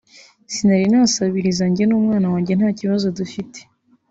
“Sinari 0.53 0.85
nasabiriza 0.91 1.63
njye 1.71 1.83
n’umwana 1.87 2.27
wanjye 2.33 2.53
nta 2.55 2.69
kibazo 2.79 3.05
dufite 3.17 3.59